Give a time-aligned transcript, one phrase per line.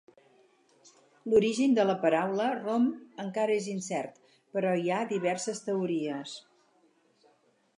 [1.33, 2.87] L’origen de la paraula rom
[3.25, 4.17] encara és incert,
[4.57, 6.35] però hi ha diverses teories.